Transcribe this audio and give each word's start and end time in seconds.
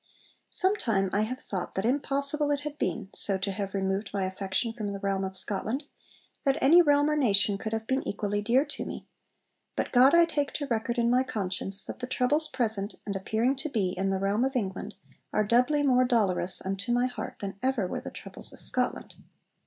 'Sometime 0.49 1.11
I 1.13 1.21
have 1.21 1.37
thought 1.39 1.75
that 1.75 1.85
impossible 1.85 2.49
it 2.49 2.61
had 2.61 2.79
been, 2.79 3.09
so 3.13 3.37
to 3.37 3.51
have 3.51 3.75
removed 3.75 4.09
my 4.11 4.23
affection 4.25 4.73
from 4.73 4.93
the 4.93 4.99
realm 4.99 5.23
of 5.23 5.37
Scotland, 5.37 5.83
that 6.43 6.57
any 6.59 6.81
realm 6.81 7.07
or 7.07 7.15
nation 7.15 7.55
could 7.59 7.71
have 7.71 7.85
been 7.85 8.01
equally 8.07 8.41
dear 8.41 8.65
to 8.65 8.83
me. 8.83 9.05
But 9.75 9.91
God 9.91 10.15
I 10.15 10.25
take 10.25 10.53
to 10.53 10.65
record 10.65 10.97
in 10.97 11.11
my 11.11 11.21
conscience 11.21 11.85
that 11.85 11.99
the 11.99 12.07
troubles 12.07 12.47
present 12.47 12.95
(and 13.05 13.15
appearing 13.15 13.55
to 13.57 13.69
be) 13.69 13.89
in 13.95 14.09
the 14.09 14.17
realm 14.17 14.43
of 14.43 14.55
England 14.55 14.95
are 15.31 15.43
doubly 15.45 15.83
more 15.83 16.03
dolorous 16.03 16.65
unto 16.65 16.91
my 16.91 17.05
heart 17.05 17.35
than 17.39 17.59
ever 17.61 17.85
were 17.85 18.01
the 18.01 18.09
troubles 18.09 18.51
of 18.51 18.59
Scotland.' 18.59 19.13